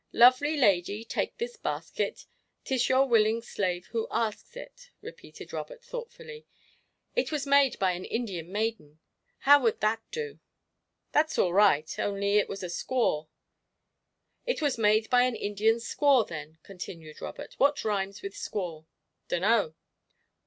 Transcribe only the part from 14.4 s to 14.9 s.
"It was